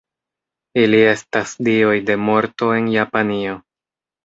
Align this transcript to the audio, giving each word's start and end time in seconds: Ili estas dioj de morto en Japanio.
Ili 0.83 1.01
estas 1.09 1.53
dioj 1.69 1.95
de 2.09 2.17
morto 2.31 2.73
en 2.81 2.91
Japanio. 2.97 3.57